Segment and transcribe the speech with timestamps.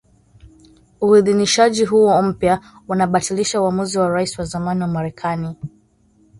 [1.01, 5.55] Uidhinishaji huo mpya unabatilisha uamuzi wa Rais wa zamani wa Marekani